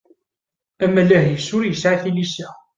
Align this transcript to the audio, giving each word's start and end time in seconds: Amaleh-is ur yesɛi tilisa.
Amaleh-is 0.83 1.47
ur 1.57 1.63
yesɛi 1.65 1.97
tilisa. 2.01 2.49